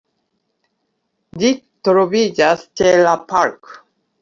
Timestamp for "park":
3.35-3.73